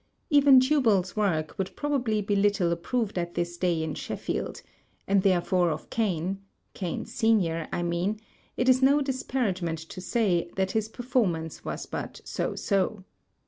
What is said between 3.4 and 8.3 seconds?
day in SheflBield; and therefore of Cain (Cain senior, I mean)